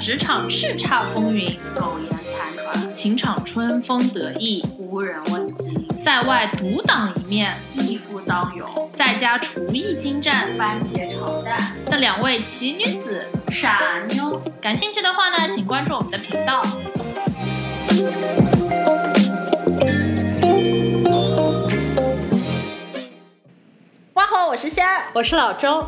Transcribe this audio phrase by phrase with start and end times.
[0.00, 1.44] 职场叱咤风云、
[1.74, 11.56] 苟延残喘、情场春风得意、无人问津、在外独当一面、义夫当勇、在家厨艺精湛番茄炒蛋
[11.90, 13.78] 那两位奇女子，傻
[14.10, 16.62] 妞，感兴趣的话呢，请关注我们的频道。
[24.14, 24.48] 哇吼！
[24.48, 25.86] 我是仙儿，我是老周，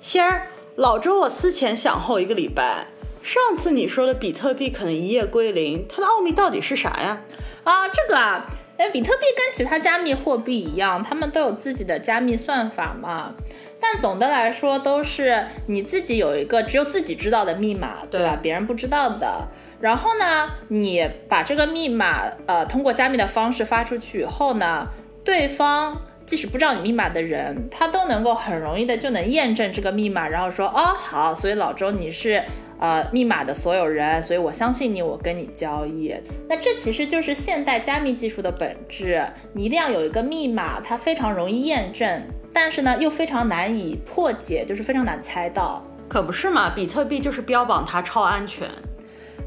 [0.00, 2.86] 仙儿，老周，我思前想后一个礼拜，
[3.28, 7.20] 上次你说的比特币可能一夜归零，它的奥秘到底是啥呀？
[7.62, 8.46] 啊，这个啊，
[8.78, 13.34] 哎，比特币跟其他加密货币一样，他们都有自己的加密算法嘛。
[13.78, 18.38] 但总的来说，都是你自己有一个只有自己知道的密码，对吧？
[18.40, 19.48] 别人不知道的。
[19.78, 24.88] 然后呢，你把这个密码呃通过加密的方式发出去以后呢，
[25.22, 32.42] 对方即使不知道你密码的人，他都能够很容易的就能验证这个密码，然后说哦好，所以老周你是
[32.78, 36.14] 呃密码的所有人，所以我相信你，我跟你交易。
[36.46, 45.82] 那这其实就是现代加密技术的本质，你一定要有一个密码，它非常容易验证，但是呢又非常难以破解，就是非常难猜到。
[46.08, 48.68] 可不是嘛，比特币就是标榜它超安全。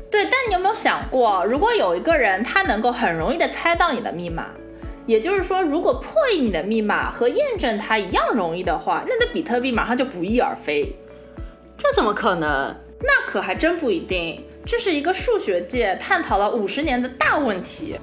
[0.09, 4.47] 对，但你有没有想过，如果有一个人他能够很容易的猜到你的密码，
[5.05, 10.95] 也就是说，如果破译你的密码和验证它一样容易的话，那的比特币马上就不翼而飞。
[11.77, 12.75] 这怎么可能？
[12.99, 14.43] 那可还真不一定。
[14.63, 17.95] 这是一个数学界探讨了五十年的大问题。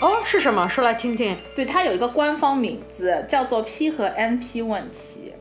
[0.00, 0.68] 哦，是什么？
[0.68, 1.36] 说来听听。
[1.56, 5.32] 对，它有一个官方名字，叫做 P 和 NP 问题。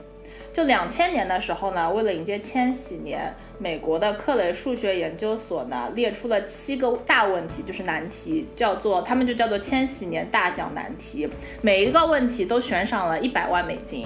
[0.52, 11.30] 就两千年的时候呢，为了迎接千禧年，美国的克雷数学研究所呢列出了七个大问题，就是难题，叫做他们就叫做千禧年大奖难题，
[11.62, 14.06] 每一个问题都悬赏了一百万美金。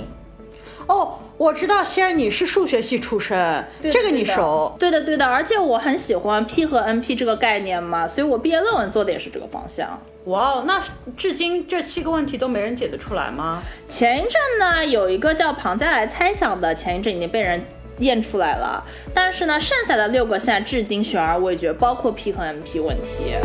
[0.85, 4.75] 哦，我知道，仙儿你是数学系出身，这个你熟。
[4.79, 9.99] 对的，对的，而且我很喜欢 P 和 NP 这个概念嘛，所以我毕业论文做的也是这个方向。
[10.25, 10.81] 哇哦，那
[11.17, 13.63] 至今这七个问题都没人解得出来吗？
[13.89, 17.65] 前一阵呢，有一个叫庞加莱猜想的，前一阵已经被人
[17.99, 23.35] 验出来了，但是呢，剩下的六个现在至今悬而未决，包括 P 和 NP 问题。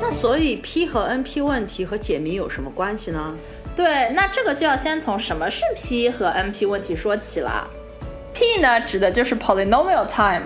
[0.00, 3.34] 那所以 P 和 NP 问题和解谜有什么关系呢？
[3.74, 7.68] 对，那这个就要先从什么是 P 和 NP 问题说起了。
[8.32, 10.42] P 呢，指的就是 polynomial time。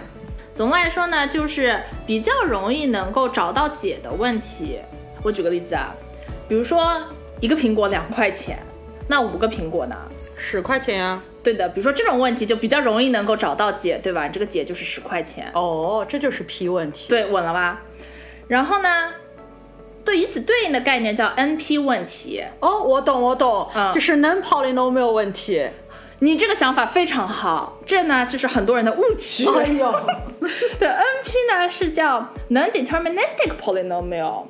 [0.54, 4.78] 总的来说呢，就是比较容易能够找到解的问题。
[5.22, 5.92] 我举个例子啊，
[6.48, 7.00] 比如说
[7.41, 8.58] 一个苹果两块钱，
[9.08, 9.97] 那五个苹果呢？
[10.44, 11.21] 十块钱呀。
[11.43, 14.28] 对的，比如说这种问题就比较容易能够找到解，对吧？
[14.28, 15.50] 这个解就是十块钱。
[15.55, 17.09] 哦，这就是 P 问题。
[17.09, 17.82] 对，稳了吧？
[18.49, 19.12] 然后呢？
[20.04, 22.43] 对，与此对应的概念叫 NP 问题。
[22.60, 25.66] 哦，我懂，我懂，嗯就是 non-polynomial 问题。
[26.21, 29.47] 你这个想法非常好，这呢就是很多人的误区。
[29.47, 29.93] 哎呦，
[30.78, 34.44] 对，NP 呢是叫 non-deterministic polynomial，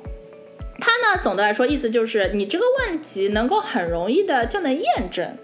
[0.79, 5.37] 它呢总的来说意思就是你这个问题能够很容易的就能验证。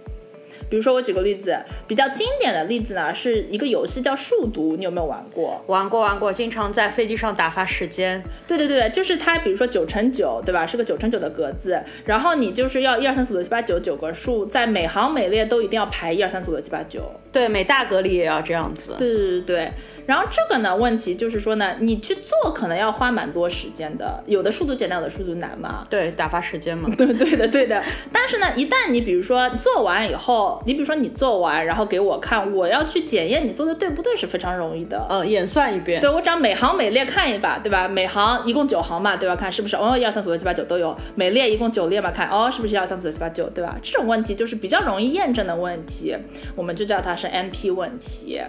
[0.72, 1.54] 比如说我举个例子，
[1.86, 5.62] 比较经典的例子呢是一个游戏叫数独，你有没有玩过？
[5.68, 8.24] 玩过玩过，经常在飞机上打发时间。
[8.48, 10.66] 对对对，就是它，比如说九乘九，对吧？
[10.66, 17.02] 是个九乘九的格子，然后你就是要一二三四五六七八九九个数，在每行每列都一定要排一二三四五六七八九。
[17.34, 18.96] 对，每大格里也要这样子。
[18.98, 19.72] 对对对对，
[20.06, 25.86] 然后这个呢，问题就是说呢，你去做可能要花蛮多时间的，有的数独简单，有的数独难嘛。
[25.90, 26.90] 对，打发时间嘛。
[26.98, 30.14] 对对的对的，但是呢，一旦你比如说做完以
[30.62, 35.06] 后，你比如说你做完，然后给我看，我要去检验你做的对不对是非常容易的。
[35.10, 36.00] 呃，演算一遍。
[36.00, 37.88] 对我只要每行每列看一把，对吧？
[37.88, 39.36] 每行一共九行嘛，对吧？
[39.36, 43.76] 看是不是哦，一二三四五六七八九都有，每列一共九列嘛，看哦，是不是一二三四五六七八九，对吧？
[43.82, 46.16] 这种问题就是比较容易验证的问题，
[46.56, 48.40] 我们就叫它是 NP 问题。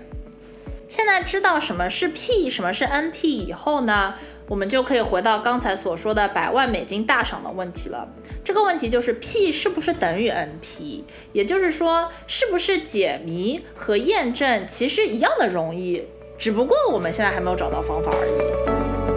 [0.89, 4.15] 现在知道什么是 P，什么是 NP 以后呢，
[4.53, 8.07] 我们就可以回到刚才所说的百万美金大赏的问题了。
[8.45, 16.05] 这个问题就是 P 是不是等于 NP，也就是说，是不是解谜和验证其实一样的容易，
[16.37, 19.12] 只不过我们现在还没有找到方法而已。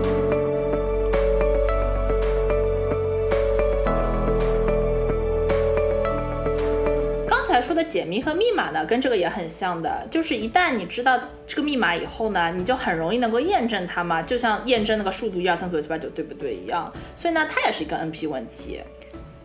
[7.75, 16.91] 的解谜和密码呢，跟这个也很像的，就是一旦你知道这个密码以后呢，你就很容易能够验证它嘛，就像验证那个数独一二三四五六七八九对不对一样。
[17.15, 18.79] 所以呢，它也是一个 NP 问题。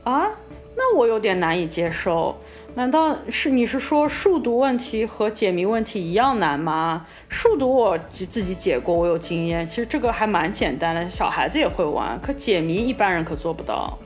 [0.05, 0.31] 啊，
[0.77, 2.39] 那我有点难以接受。
[2.77, 7.05] 难道是你是说数独问题和解谜问题一样难吗？
[7.29, 12.17] 数独我自自己解过，我有经验，其实这个还蛮简单的，小孩子也会玩。
[12.23, 13.99] 可解谜一般人可做不到。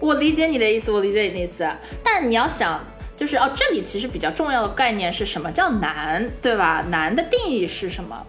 [0.00, 1.64] 我理解你的意思，我理解你的意思，
[2.02, 2.84] 但你要想，
[3.22, 6.84] 就是哦，这里其实比较重要的概念是什么叫难，对吧？
[6.88, 8.20] 难的定义是什么？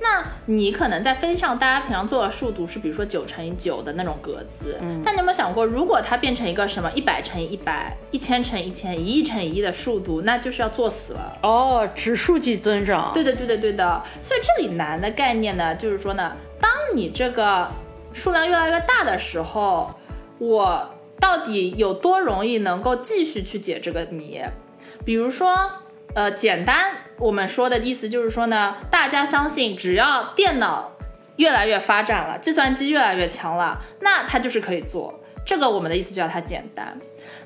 [0.00, 11.36] 那你可能在飞机上，大家平常做的数独是比如说九乘以九的那种格子，嗯，但你有没有想过，如果它变成一个什么一百乘以一百、一千乘以一千、一亿乘以一的数独，那就是要作死了。
[11.42, 13.10] 哦，指数级增长。
[13.12, 14.00] 对的，对的，对的。
[14.22, 17.68] 所以这里难的概念呢，就是说呢，当你这个
[18.12, 19.92] 数量越来越大的时候，
[20.38, 20.88] 我
[21.20, 24.40] 到底有多容易能够继续去解这个谜？
[25.04, 25.70] 比如说，
[26.14, 30.92] 呃，简单，我们说的意思就是说呢，大家相信只要电脑
[31.36, 35.20] 越来越发展了，计算机越来越强了，那它就是可以做。
[35.44, 36.98] 这个我们的意思就叫它简单。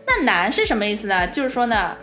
[0.06, 1.28] 那难是什么意思呢？
[1.28, 1.96] 就是说呢，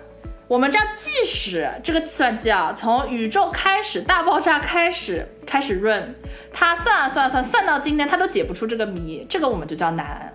[0.47, 6.13] 我们知道，即使这个计算机啊，从宇宙开始大爆炸开始开始 run，
[6.53, 10.31] 它算啊算啊算，算到今天它都解不出这个谜，这个我们就叫难。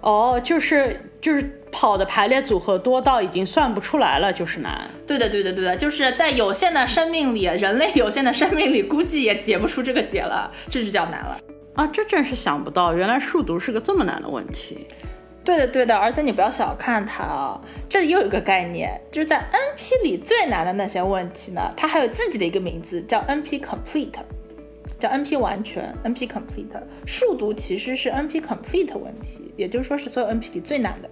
[0.00, 4.88] 哦，就是就是跑的排列组合多到已经算不出来了，就是难。
[5.06, 11.38] 对的，对的，对的，就是在有限的生命里，人类有限的生命里，估计也解不出这个解了，这就叫难了
[11.74, 11.86] 啊！
[11.92, 14.86] 这真是想不到，原来数独是个这么难的问题。
[15.44, 24.12] 对的，对的，而且你不要小看它啊，这里又有一个概念，就是在 NP 里最难的那些问题呢，它还有自己的一个名字，叫 NP complete。
[24.98, 26.66] 叫 NP 完全，NP complete，
[27.06, 31.08] 数独其实是 NP complete 问题，也就是说是所有 NP 里最难的。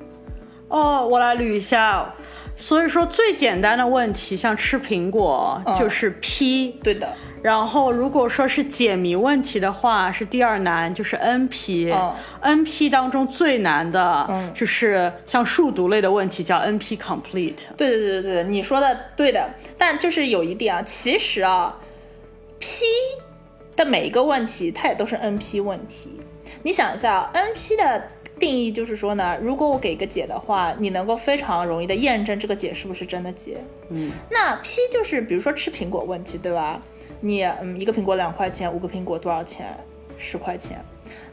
[0.69, 2.13] 哦，我来捋一下。
[2.59, 7.07] 所以说最简单的问题，像吃苹果就是 P，对的。
[7.43, 11.95] 然后如果说是解谜问题的话，是第二难，就是 NP。
[12.43, 17.67] NP 当中最难的，就是像数独类的问题叫 NP complete。
[17.77, 19.49] 对对对对对，你说的对的。
[19.77, 21.79] 但就是有一点啊，其实啊
[22.59, 22.85] ，P。
[23.77, 26.19] 的每一个问题，它也都是 NP 问题。
[26.63, 28.09] 你想一下，NP 的
[28.39, 33.59] 定义就是说呢，如果我给一个解的话，你能够非常容易的验证这个解是不是真的解。
[33.91, 36.81] 嗯，那 P 就是比如说吃苹果问题，对吧？
[37.21, 39.77] 你嗯，一个苹果两块钱，五个苹果多少钱？
[40.19, 40.83] 十块钱。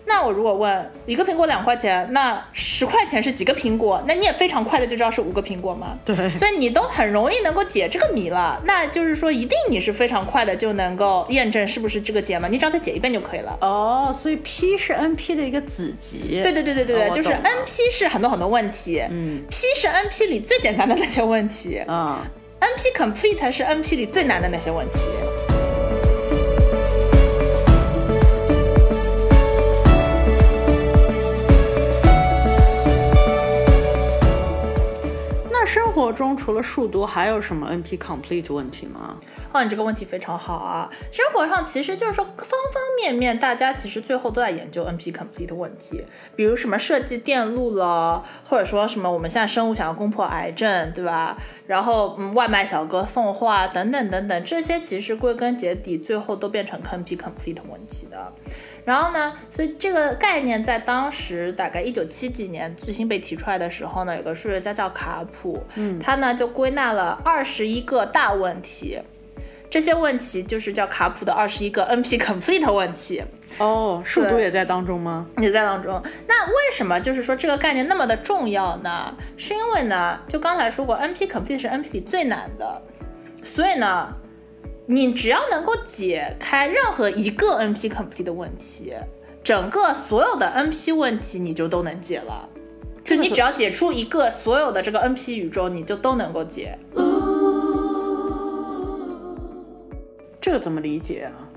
[0.06, 4.04] 那我如果问一个苹果两块钱，那十块钱是几个苹果？
[4.08, 5.98] 那你也非常快的就知道是五个苹果吗？
[6.04, 8.62] 对，所以你都很容易能够解这个谜了。
[8.66, 12.48] 那就是说，一定你是非常快的就能够验证是不是这个解吗？
[12.50, 13.58] 你只要再解一遍就可以了。
[13.62, 16.42] 哦，所以 P 是 NP 的一个子集。
[16.44, 22.18] 对对对对对，就是 NP 是很多很多问题，嗯，P 是 NP 里最简单的那些问题，嗯
[22.60, 25.00] ，NP complete 是 NP 里最难的那些问题。
[35.94, 39.16] 生活中除了数独，还有什么 NP complete 问题吗？
[39.54, 40.90] 哦，你这个问题非常好啊！
[41.12, 46.04] 生活上其实就是说方方面面，大家其实最后都在研究 NP complete 问题，
[46.36, 51.38] 比如什么设计电路了，或者说什么我们现在生物想要攻破癌症，对吧？
[51.68, 58.34] 然后嗯，外卖小哥送货啊等等等等，这些其实归根结底，最后都变成 NP complete 问题的。
[58.86, 69.00] 然后呢，所以这个概念在当时大概一九七几年最新被提出来的时候呢，有个数学家叫卡普，嗯，他呢就归纳了二十一个大问题，
[69.70, 73.24] 这些问题就是叫卡普的二十一个 NP complete 问题。
[73.58, 75.28] 哦，数独也在当中吗？
[75.38, 76.02] 也在当中。
[76.28, 79.16] 那为什么就是说这个概念那么的重要呢？
[79.38, 82.82] 是因为呢，就刚才说过，NP complete 是 NP 里最难的，
[83.44, 84.13] 所以呢。
[84.86, 88.94] 你只要能够解开任何一个 NP complete 的问题，
[89.42, 92.50] 整个所有的 NP 问题你就都能解了。
[93.06, 96.78] 就你只要解出一个，所有的这个 NP 宇宙你就都能够解。
[100.42, 101.48] 这个怎么理解啊？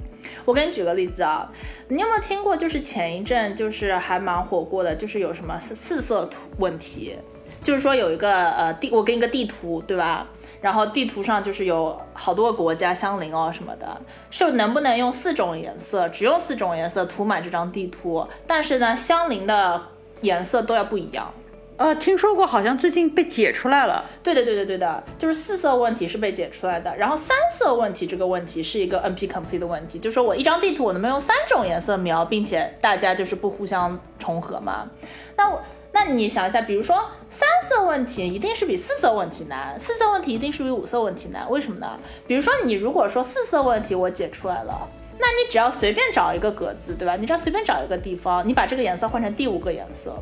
[0.45, 1.51] 我给你举个例子啊，
[1.89, 2.57] 你有没有听过？
[2.57, 7.17] 就是前一阵就是还蛮火过的，就是有什么四四色图问题，
[7.61, 10.29] 就是说有一个呃地，我给你个地图，对吧？
[10.61, 18.27] 然后地图上就是有好多个国家相邻哦什么的，是能不能用四种颜色，只用四种颜色涂满这张地图？
[18.47, 19.81] 但是呢，相邻的
[20.23, 21.33] 颜色都要不一样。
[21.77, 24.03] 呃，听说过，好像最近被解出来了。
[24.23, 26.97] 对的，对的，对的，就是四色问题是被解出来的。
[26.97, 34.89] 然后三色问题这个问题是一个 NP complete 的问题，就是说我一张地图我能不能用三种颜色描，并且大家就是不互相重合嘛？
[35.37, 35.61] 那我。
[35.97, 41.99] 那你想一下，比如说三色问题一定是比四色问题难，四色问题一定是比五色问题难，为什么呢？
[42.27, 44.87] 比如说你如果说四色问题我解出来了，
[45.19, 47.17] 那你只要随便找一个格子，对吧？
[47.17, 50.15] 你只要随便找一个地方，你把这个颜色换成第五个颜色，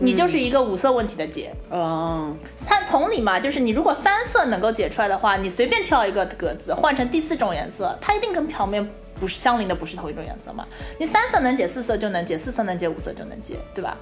[0.00, 1.54] 你就是一个五色问题的解。
[1.70, 8.84] 嗯，它同理嘛，就是你如果三色能够解出来的话，你随便挑一个格子换成第四种颜色，它一定跟表面
[9.20, 10.66] 不是相邻的，不是同一种颜色嘛。
[10.98, 13.96] 你三色能解，四色就能解，四色能解，五色就能解，对吧？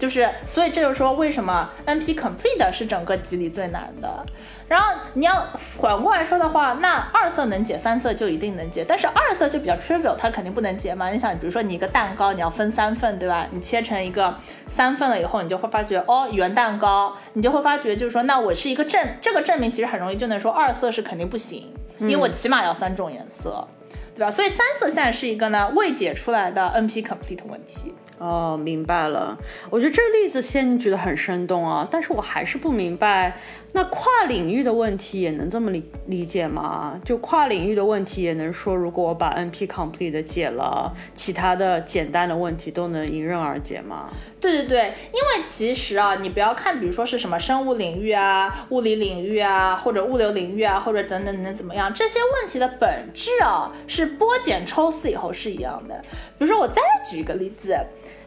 [0.00, 4.24] 就是，所以这就是说，为什么 NP complete 是整个集里最难的。
[4.66, 8.82] 然后你要反过来说的话，那二色能解，三色就一定能解。
[8.82, 11.10] 但是二色就比较 trivial，它肯定不能解嘛。
[11.10, 13.46] 你想，比如说你一个蛋糕，你要分三份，对吧？
[13.50, 14.34] 你切成一个
[14.66, 23.68] 三份了以后，你就会发觉，哦，圆蛋糕，你就会发觉，就是说，那我是一个证，这个证明其实很容易就能说二色是肯定不行，因为我起码要三种颜色。
[24.14, 24.30] 对吧？
[24.30, 27.94] 所以三色现在是一个呢未解出来的 NP complete 问题。
[28.18, 29.38] 哦，明白了。
[29.70, 33.36] 我觉得这个例子仙女举得很生动啊，但是我还是不明白，
[33.72, 37.00] 那跨领域的问题也能这么理理解吗？
[37.04, 44.10] 就跨领域的问题也能说，如果我把 NP complete 解了，其他的简单的问题都能迎刃而解吗？
[44.40, 56.02] 对对对，因为其实啊，你不要看，比如说是什么生物领域啊、物理领域啊，或者物流领域啊，或者等等等等怎么样，这些问题的本质啊，是剥茧抽丝以后是一样的。
[56.38, 57.76] 比如说，我再举一个例子。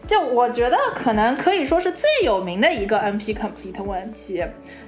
[0.06, 4.44] 就我觉得可能可以说是最有名的一个 NP complete 问题，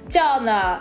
[0.08, 0.80] 叫呢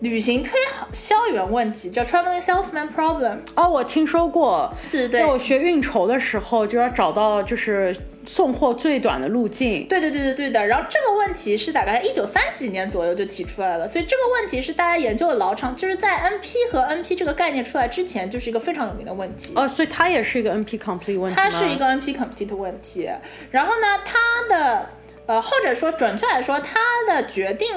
[0.00, 0.52] 旅行推
[0.92, 3.38] 销员问题，叫 traveling salesman problem。
[3.54, 4.72] 哦，我听说过。
[4.90, 5.24] 对对对。
[5.26, 7.96] 我学运筹的时候，就要找到就是。
[8.22, 10.66] 送货最短的路径，对对对对对的。
[10.66, 19.54] 然后这个问题是大概一九三几年左右就提出来了，所以这个问题是大家研究了老长，就是在 NP 和 NP 这个概念出来之前，就是一个非常有名的问题。
[19.56, 23.08] 哦，所以它也是一个 NP complete 问题它是一个 NP complete 问题。
[23.50, 24.86] 然后呢，它的
[25.30, 27.68] 呃，或者说准确来说，它的决定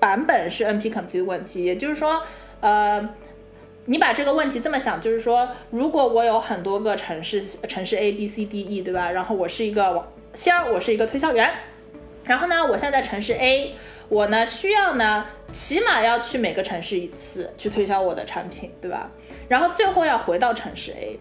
[0.00, 2.22] 版本是 NP complete 问题，也就是说，
[2.60, 3.06] 呃。
[3.86, 9.10] 你把这个问题这么想，就是说，如果我有很多个城市，城市 A B C D E，对吧？
[9.10, 11.50] 然后我是一个网先，我是一个推销员，
[12.24, 13.74] 然后呢，我现在城市 A，
[14.08, 19.10] 我呢需要呢，起码要去每个城市一次去推销我的产品，对吧？
[19.48, 21.18] 然后最后要回到城市 A，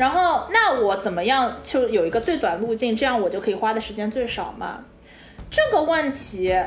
[0.00, 4.82] 然后那我怎么样就有一个最短路径，这样我就可以花的时间最少嘛？
[5.50, 6.58] 这个问题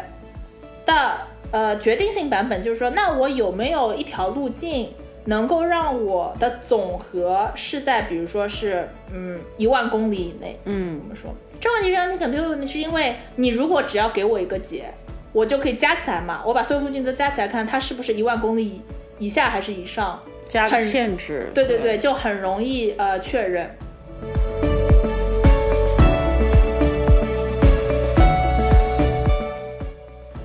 [0.85, 1.17] 的
[1.49, 4.93] 呃决定性版本就是说，那我有没有一条路径？
[5.25, 10.59] 能够让我的总和是在，比如说是，嗯，一万公里以内。
[10.65, 11.33] 嗯，怎么说？
[11.59, 14.93] 这问题让你很没有问题，是因为你如果只要给我一个解，
[15.31, 16.43] 我就可以加起来嘛。
[16.45, 18.81] 我把所有路径都加起来看，它是不是一万公里
[19.17, 20.21] 以下还是以上？
[20.53, 21.49] 加个限制。
[21.51, 23.75] 对对对，就很容易呃确认。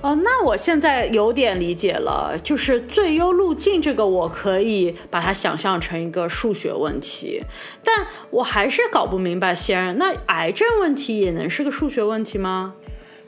[0.01, 7.43] 哦，那我现在有点理解了，就是最优路径这个，我可以把它想象成一个数学问题，
[7.85, 12.73] 但我还是搞不明白，先生，那癌症问题也能是个数学问题吗？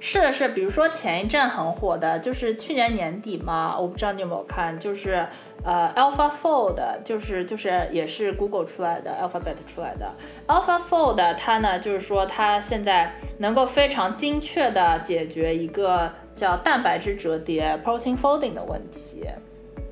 [0.02, 5.26] 是的，是，比如说前一阵很火的，就是去年年底嘛，我不知道你有没有看，就是
[5.62, 10.10] 呃，AlphaFold，就是就是也是 Google 出来的，Alphabet 出来的
[10.46, 19.26] ，AlphaFold，它呢就是说它现在能够非常精确的解决一个叫蛋白质折叠 （protein folding） 的问题。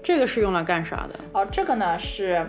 [0.03, 1.21] 这个是用来干啥的？
[1.35, 2.49] 哦，这个呢是，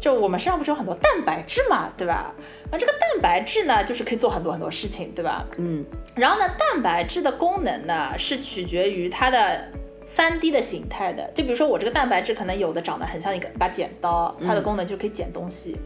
[0.00, 2.32] 就我们身上不是有很多蛋白质嘛，对吧？
[2.70, 5.44] 那这个蛋白质呢，就是可以做很多很多事情，对吧？
[5.56, 5.84] 嗯。
[6.14, 9.64] 然后呢，蛋白质的功能呢是取决于它的
[10.04, 11.30] 三 D 的形态的。
[11.34, 15.76] 就比如说我这个蛋白质可能有的长得很像一个一把剪刀，它的功能就是可以剪东西；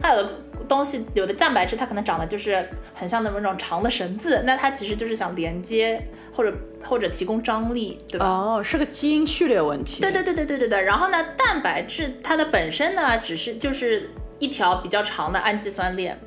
[0.00, 0.30] 它有的
[0.68, 6.00] 东西，有的蛋白质它可能长得就是很像那么那种长的绳子，那它其实就是想连接
[6.32, 6.52] 或者
[6.84, 8.26] 或者提供张力，对吧？
[8.26, 10.00] 哦，是个基因序列问题。
[10.00, 10.82] 对对对对对对对。
[10.82, 16.18] 然后呢，蛋白质它的本身呢，只是就是一条比较长的氨基酸链，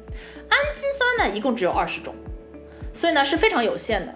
[0.49, 2.13] 氨基酸呢一共只有二十种。
[2.93, 4.13] 所以呢是非常有限的，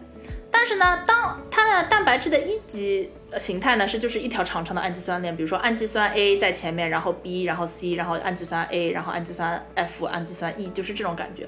[0.51, 3.09] 但是呢，当它的蛋白质的一级
[3.39, 11.47] 形态呢是就是一条长长的氨基酸链，比如说氨基酸 A 在前面，然后 B，然后 C，然后氨基酸 A，然后氨基酸 F，氨基酸 E，就是这种感觉。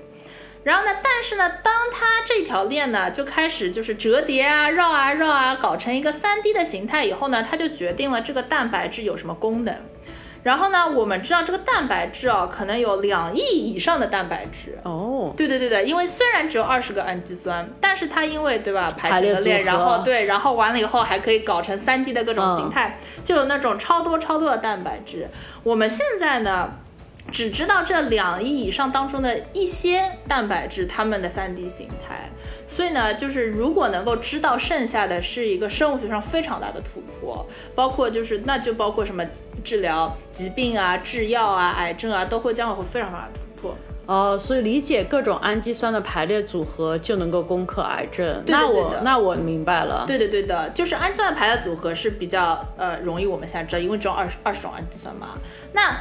[0.63, 9.75] 然后呢，但是呢，当它这条链呢就开始就是折叠啊、绕啊、绕啊，搞成一个三 D 的形态以后呢，它就决定了这个蛋白质有什么功能。
[10.43, 15.33] 然后呢，我们知道这个蛋白质啊，可能有两亿以上的蛋白质哦。
[15.35, 25.27] 对对对对，因为虽然只有二十个氨基酸，但是它因为对吧排成的链，然后对，然后完了以后还可以搞成三 D 的各种形态，就有那种超多超多的蛋白质。
[25.63, 26.71] 我们现在呢？
[27.31, 32.29] 只知道这两亿以上当中的一些蛋白质，它们的三 D 形态。
[32.65, 39.25] 所以呢，就是如果能够知道剩下的是一个生物学上非常大的突破，包括就是那就包括什么
[39.63, 43.75] 治疗疾病啊、制药啊、癌症啊，都会将会会非常大的突破。
[44.05, 48.41] 哦，所以理解各种氨基酸的排列组合就能够攻克癌症。
[48.47, 50.05] 那我那我明白了。
[50.07, 55.37] 对的，对的，就是氨基酸的排列组合是比较呃容易我们现在知道，因为只有二十二十种氨基酸嘛。
[55.73, 55.93] 那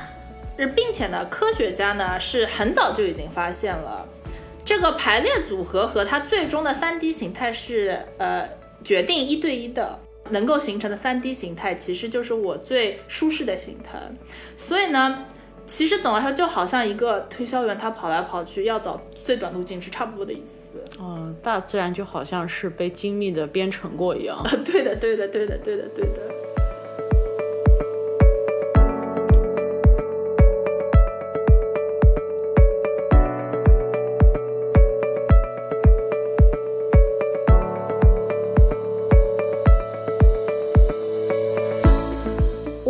[0.59, 4.07] 呃并且呢，科学家呢是很早就已经发现了，
[4.65, 8.49] 这个排列组合和它最终的三 D 形态是呃
[8.83, 9.99] 决定一对一的。
[10.31, 13.97] 能够形成的三 D 形态其实就是我最舒适的形态，
[14.57, 15.25] 所以呢，
[15.67, 20.83] 其实总的来说就好像一个推销员他跑来跑去要找最短路径是差不多的意思。
[20.99, 24.45] 嗯，大自然就好像是被精密的编程过一样。
[24.67, 26.36] 对的，对的，对的，对的，对的。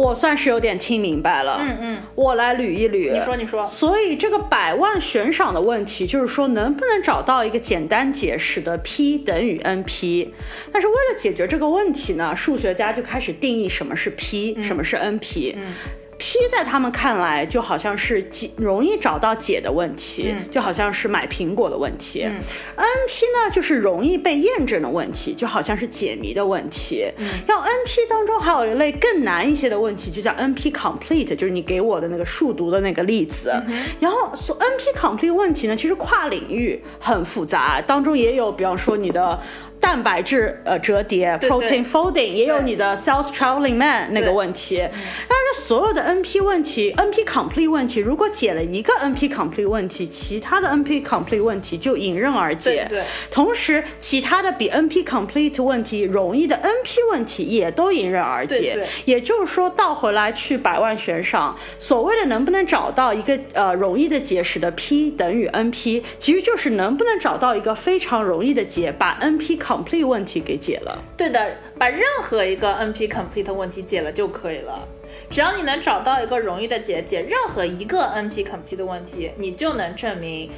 [0.07, 1.59] 我算是有点听明白了。
[1.61, 3.13] 嗯嗯，我来捋一捋。
[3.13, 3.65] 你说，你说。
[3.67, 10.29] 所以这个百万悬赏的问题，就是说能不能找到一个简单解释的 P 等于 NP？
[10.73, 15.55] 但是为了解决这个问题呢，数学家就开始定义什么是 P，、什么是 NP。
[15.57, 15.75] 嗯
[16.19, 22.23] P 在他们看来就好像是解容易找到解的问题，嗯就好像是买苹果的问题。
[22.23, 27.07] NP 呢就是容易被验证的问题，就好像是解谜的问题。
[27.19, 33.51] 嗯要 NP 当中还有一类更难一些的问题，就叫 NP complete，就是你给我的那个数独的那个例子。
[33.69, 39.39] 嗯然后所 NP complete 问题呢，其实跨领域很复杂，当中也有比方说你的。
[39.81, 51.03] 蛋白质呃折叠对 protein folding 也有你的 cells traveling man 那个问题，但是所有的 NP 问题，NP complete 问题，如果解了一个 NP complete 问题，其他的 NP
[51.03, 52.87] complete 问题就迎刃而解。
[52.89, 53.05] 对对。
[53.31, 58.85] 同时，其他的比 NP complete 问题容易的 NP 问题也都迎刃而解。
[59.05, 70.97] 也就是说，倒回来去百万悬赏，所谓的能不能找到一个呃容易的解释的 P 等于 NP，其实就是能不能找到一个非常容易的解，把 NP complete 问题给解了。
[71.17, 74.87] 对的，把任何一个 NP complete 问题解了就可以了。
[75.29, 80.51] 只要你能找到一个容易的解，解任何一个 NP complete 的问题，你就能证明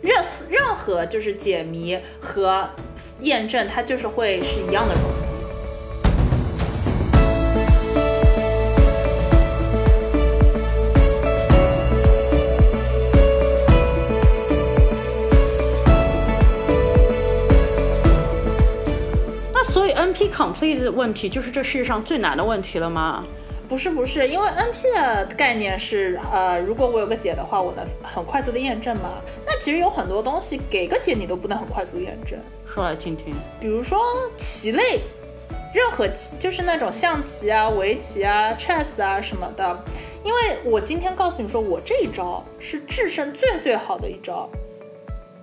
[0.00, 2.70] 任任何就是解谜和
[3.20, 5.39] 验证，它就是会是一样的容易。
[19.70, 23.24] 所以 NP complete 的问题就是这世界上最难的问题了吗？
[23.68, 29.20] 不是不是，因为 NP 的概念是，呃，如果我有个解的话，我能很快速的验证嘛。
[29.46, 33.32] 那其实有很多东西给个解你都不能很快速验证，说来听听。
[33.60, 34.00] 比如说
[34.36, 35.02] 棋类，
[35.72, 39.84] 任何棋就是那种象棋啊、围棋啊、chess 啊什么的。
[40.24, 44.50] 因为我今天告诉你说我这一招是制胜最最好的一招，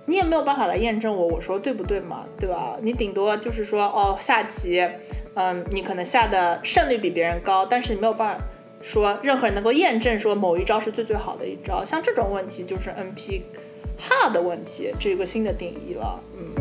[0.08, 2.76] 你也没有办法来验证我我说对不对嘛，对吧？
[2.80, 4.82] 你顶多就是说哦下棋，
[5.34, 8.44] 嗯，你可能下的胜率比别人高，但是你没有办法
[8.80, 11.84] 说任何人能够验证说某一招是最最好的一招。
[11.84, 13.42] 像这种问题就是 NP
[14.00, 16.18] hard 的问题，这个新的定义了。
[16.34, 16.54] 嗯，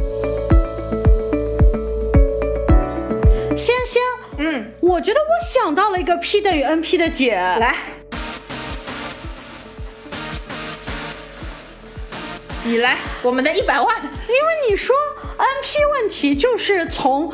[3.56, 4.02] 先先，
[4.40, 7.36] 嗯，我觉得我想到了一个 P 等于 NP 的解。
[7.36, 7.76] 来，
[12.67, 13.95] 你来，我们的一百万。
[14.03, 14.95] 因为你说
[15.38, 17.32] NP 问题就是从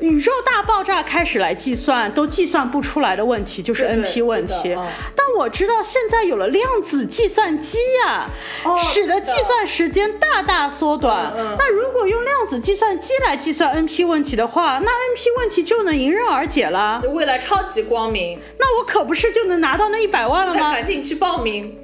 [0.00, 4.74] 宇宙大爆炸开始来计算都计算不出来的问题，就是 NP 问题。
[5.14, 8.30] 但我知道现在有了量子计算机呀、
[8.64, 11.32] 哦使得计算时间大大缩短。
[11.36, 17.02] 嗯嗯那如果用量子计算机来计算 NP 问题的话，那 NP 问题就能迎刃而解了。
[17.12, 20.72] 未来超级光明，那我可不是就能拿到那一百万了吗？
[20.74, 21.76] 赶紧去报名。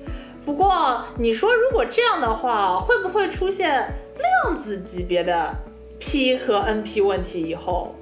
[0.47, 3.93] 不过你说如果这样的话，会不会出现
[4.45, 5.53] 量子级别的
[5.99, 7.97] P 和 NP 问题以后？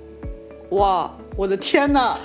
[0.69, 2.19] 哇，我的天呐！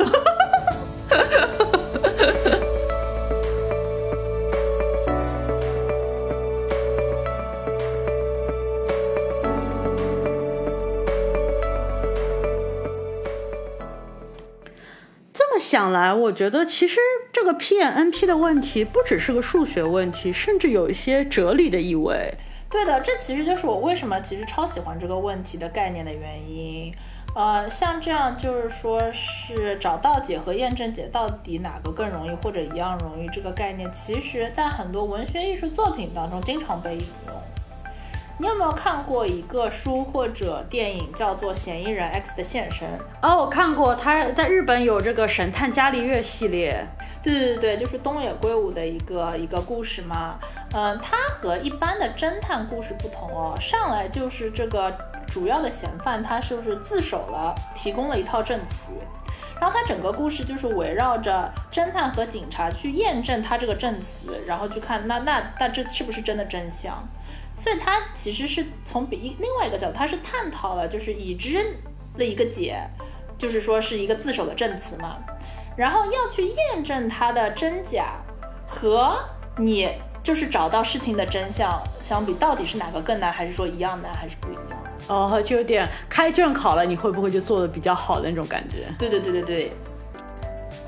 [15.33, 16.99] 这么想来，我觉得其实
[17.41, 22.33] 这个 P N P 的问题不只是个数学问题，甚至有一些哲理的意味。
[22.69, 26.93] 对的，这其实就是我为什么其实超喜欢这个问题的概念的原因。
[27.33, 37.35] 呃，像这样就是说是找到解和验证解到底哪个更容易或者一样容易这个概念，其实在很多文学艺术作品当中经常被引用。
[38.41, 42.87] 你有没有看过一个书或者电影叫做《嫌疑人 X 的现身》？
[43.21, 46.87] 哦，我看过，他在日本有这个神探伽利略系列。
[47.21, 50.39] 对对对，就是东野圭吾的一个一个故事嘛。
[50.73, 54.89] 嗯，它和一般的侦探故事不同哦，上来就是这个
[55.27, 58.93] 主要的嫌犯，他是不是自首了，提供了一套证词，
[59.59, 67.03] 然后他整个故事就是围绕着侦探和警察去验证他这个证词，然后去看那那那这是不是真的真相。
[67.61, 71.75] 所以它其实是从比另外一个角度，它是探讨了就是已知
[72.17, 72.79] 的一个解，
[73.37, 75.17] 就是说是一个自首的证词嘛。
[75.75, 78.13] 然后要去验证它的真假，
[78.65, 79.19] 和
[79.57, 79.91] 你
[80.23, 84.58] 就是找到事情的真相相比，到底是哪个更难，还是说一样难，还是不一样？
[85.09, 88.85] 哦，就有点开卷考了，你会不会就做的比较好的那种感觉？
[88.97, 89.71] 对对对对对。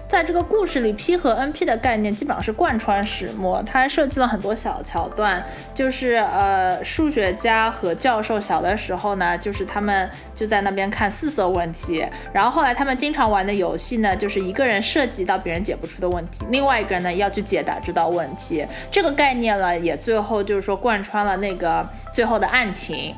[0.08, 3.64] 在这个故事里，P 和 NP 的概念基本上是贯穿始末。
[3.64, 5.42] 它还设计了很多小桥段，
[5.74, 18.68] 就是呃，数学家和教授小的时候呢，就是他们就在那边看四色问题，然后后来他们经常玩的游戏呢，就是一个人涉及到别人解不出的问题，另外一个人呢要去解答这道问题。
[18.92, 23.16] 这个概念呢，也最后就是说贯穿了那个最后的案情。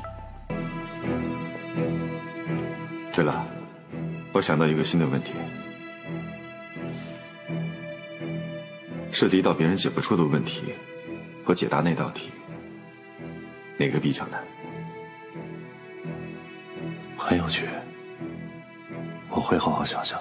[3.14, 3.46] 对了，
[4.32, 5.32] 我想到一个新的问题。
[9.12, 10.74] 涉及到别人解不出的问题，
[11.44, 12.32] 和解答那道题，
[13.76, 14.42] 哪个比较难？
[17.16, 17.68] 很有趣，
[19.28, 20.20] 我会好好想想。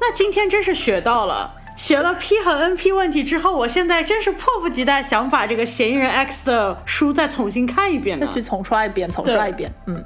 [0.00, 10.04] 那今天真是学到了，学了 P 和 NP 问题之后，我现在真是迫不及待想把这个嫌疑人 X 的书再重新看一遍再去重刷一遍，重刷一遍，嗯。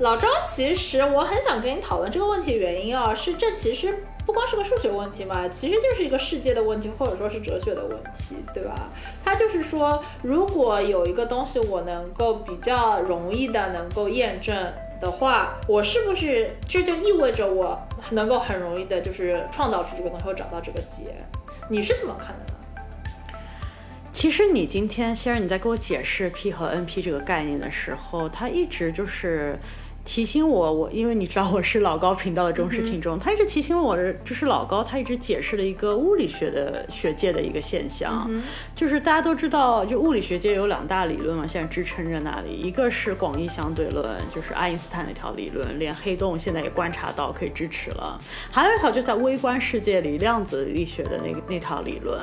[0.00, 8.90] 老周，其实我很想跟你讨论这个问题，原因啊是这其实不光是个数学问题嘛，其实就是一个世界的问题，或者说是哲学的问题，对吧？
[9.24, 14.54] 它就是说，如果有一个东西我能够比较容易的能够验证
[15.00, 21.16] 的话，我是不是这就意味着我能够很容易的就是创造出这个东西，或找到这个结？
[21.70, 22.82] 你是怎么看的呢？
[24.12, 29.58] 其实你今天，先生你在给我解释 P 和 NP 这个概念的时候，他一直就是。
[30.06, 38.30] 提醒我，我因为你知道我是老高频道的忠实听众，他一直提醒我，就是老高他一直解释了一个物理学的学界的一个现象，
[38.74, 48.16] 就是大家都知道，就物理学界有两大理论嘛，现在支撑着那里，一个是广义相对论，就是爱因斯坦那条理论，连黑洞现在也观察到可以支持了，
[48.52, 52.20] 还有一条就在微观世界里量子力学的那个那套理论，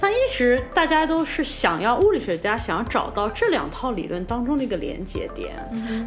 [0.00, 5.54] 但一直大家都是想要物理学家想要找到这两套理论当中的一个连接点，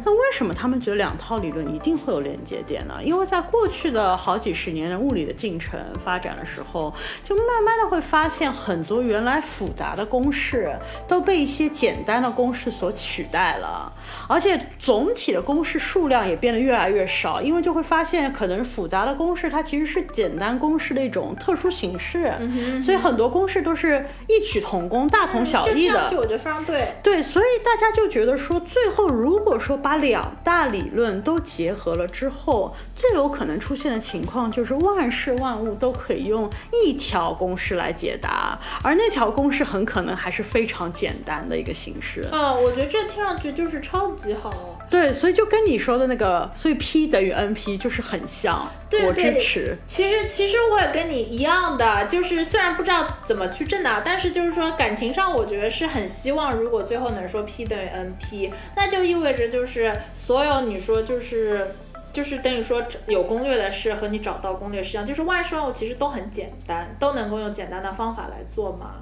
[0.04, 1.13] 那为什么他们觉得两？
[1.16, 6.92] 套理论一定会有连接点的，因为在过去的好几十年的物理的进程发展的时候，
[7.24, 10.74] 就慢慢的会发现很多原来复杂的公式
[11.08, 13.92] 都被一些简单的公式所取代了，
[14.28, 22.32] 而且总体的公式数量也变得越来越少，因为就会发现可能复杂的公式它其实是简单公式的一种特殊形式，
[22.80, 26.08] 所以很多公式都是异曲同工、大同小异的。
[26.08, 26.94] 这我觉得非常对。
[27.02, 42.26] 对，所以大家就觉得说，最后如果说把两大理论都结合了之后，最有可能出现的情况就是万事万物都可以用一条公式来解答，而那条公式很可能还是非常简单的一个形式。
[42.32, 44.78] 嗯，我觉得这听上去就是超级好。
[44.90, 48.70] 对，所以就跟你说的那个，所以 P 等于 NP 就是很像。
[48.98, 49.76] 对，我支持。
[49.84, 61.74] 其实其实我也跟你一样的，就是虽然不知道怎么去证啊，但是就是说感情上，我觉得是很希望，如果最后能说 P 等于 NP，那就意味着就是所有你说就是
[62.12, 68.96] 就是等于说有攻略的事和你找到攻略是一样，就是万事万物其实都很简单，都能够用简单的方法来做嘛。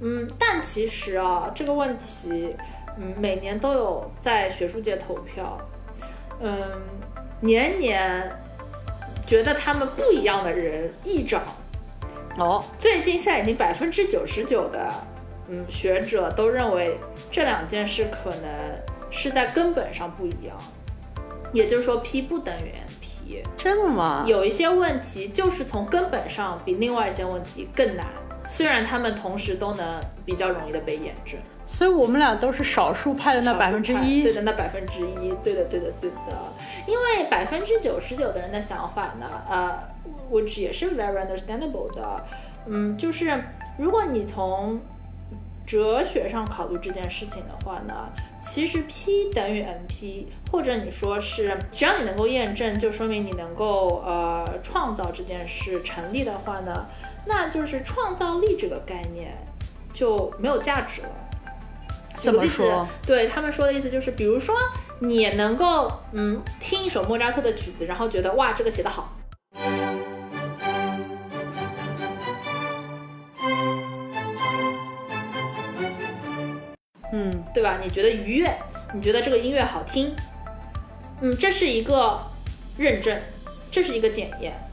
[0.00, 2.56] 嗯，但其实啊，这个问题。
[2.98, 5.56] 嗯，每年都有在学术界投票，
[6.40, 6.60] 嗯，
[7.40, 8.30] 年年
[9.30, 11.40] 觉得他们不一样的人一找，
[12.36, 14.92] 哦，最近现在已经百分之九十九的
[15.48, 16.98] 嗯学者都认为
[17.30, 18.50] 这两件事可能
[19.08, 20.56] 是在根本上不一样，
[21.52, 24.24] 也就是说 P 不等于 NP，真的吗？
[24.26, 28.08] 有一些问题就是从根本上比另外一些问题更难，
[28.48, 31.38] 虽然他们同时都能比较容易的被验证。
[31.72, 36.52] 所以我们俩都是少数派的那百分之一，对的，那百分之一，对的，对的，对的。
[36.86, 39.78] 因为百分之九十九的人的想法呢，呃
[40.30, 42.26] ，which 也是 very understandable 的，
[42.66, 43.42] 嗯，就是
[43.78, 44.80] 如果你从
[45.64, 47.94] 哲学上考虑这件事情的话呢，
[48.40, 56.86] 其实 P 等于 NP，或者你说是只要你能够验证，就说明你能够呃创造这件事成立的话呢，
[57.24, 59.32] 那就是创造力这个概念
[59.94, 61.08] 就没有价值了。
[62.20, 62.88] 怎么举个例子说？
[63.06, 64.54] 对他们说的意思就是，比如说
[64.98, 69.16] 你能够嗯听一首莫扎特的曲子，然后觉得哇这个写得好，
[77.12, 77.78] 嗯，对吧？
[77.82, 78.54] 你觉得愉悦，
[78.94, 80.14] 你觉得这个音乐好听，
[81.20, 82.20] 嗯，这是一个
[82.76, 83.18] 认证，
[83.70, 84.69] 这是一个检验。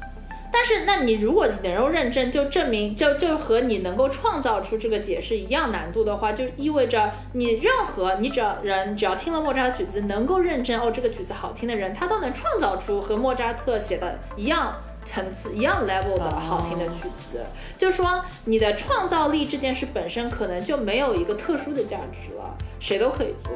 [0.52, 17.46] 但是，那你如果能够认证，就证明就就和你能够创造出这个解释一样难度的话，就意味着你任何你只要人只要听了莫扎特曲子，能够认真哦这个曲子好听的人，他都能创造出和莫扎特写的一样层次、一样 level 的好听的曲子。
[17.78, 23.52] 就说你的创造力这件事本身可能就没有一个特殊的价值了，谁都可以做。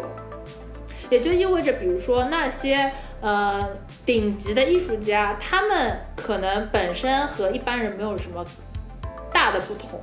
[1.12, 3.70] 也就意味着，比如说那些呃
[4.06, 8.44] 顶级的艺术家，他们可能本身和一般人没有什么
[9.32, 10.02] 大的不同。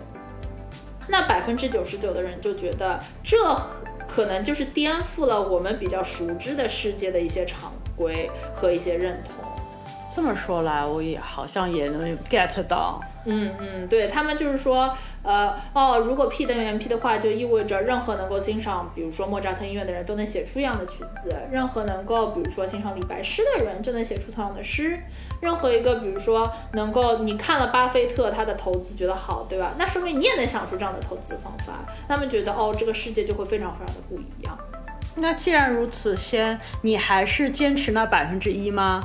[1.08, 3.38] 那百分之九十九的人就觉得这
[4.06, 9.42] 可能就是颠覆了我们比较熟知的世界的一些常规和一些认同。
[10.14, 13.00] 这么说来，我也好像也能 get 到。
[13.24, 24.98] 嗯嗯，对他们就是说，呃，哦，如果 P 等于 MP 的话，就意味着任何能够欣赏，比如说莫扎特音乐的人都能写出一样的曲子；任何能够，比如说欣赏李白诗的人就能写出同样的诗；
[25.40, 29.74] 任何一个，比如说能够你看了巴菲特他的投资觉得好，对吧？
[29.78, 31.74] 那说明你也能想出这样的投资方法。
[32.06, 34.56] 他们觉得，哦，这个世界就会非常非常的不一样。
[35.16, 39.00] 那既然如此，先你还是坚持那百分之一吗？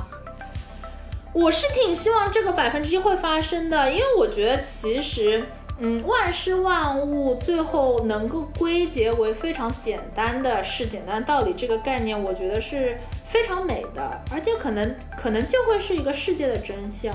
[1.34, 5.44] 我是挺希望这个百分之一会发生的，因为我觉得其实，
[5.80, 17.12] 嗯，万事万物最后能够归结为非常简单的是、简单道理这个概念，我觉得是非常美的，而且可能可能就会是一个世界的真相。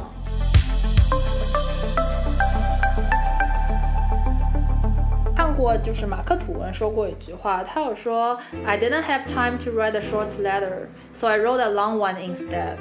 [5.34, 12.16] 看过，就是马克吐温说过一句话，他有说：“I didn't have time to write a short letter, so I wrote a long one
[12.18, 12.76] instead。”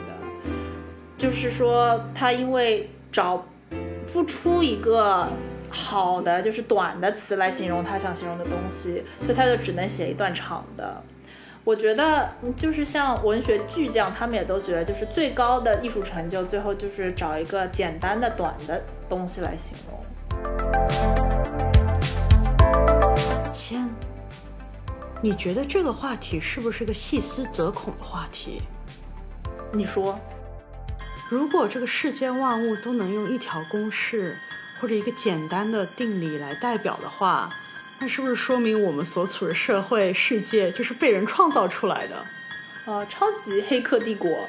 [1.19, 3.45] 就是说，他因为找
[4.13, 5.29] 不出一个
[5.69, 11.03] 好的，就是短的词来形容他想形容的东西，所以他就只能写一段长的。
[11.65, 19.99] 我觉得，就是像文学巨匠，他们也都觉得，就是最高的艺术成就，最后就是找一个简单的、短的东西来形容。
[23.53, 23.87] 先，
[25.21, 28.63] 你觉得这个话题是不是个细思则恐的话题？
[29.71, 30.19] 你说，
[31.29, 34.38] 如果这个世间万物都能用一条公式
[34.81, 37.55] 或者一个简单的定理来代表的话，
[37.99, 42.25] 那是不是说明我们所处的社会世界就是被人创造出来的？
[42.87, 44.49] 呃，超级黑客帝国。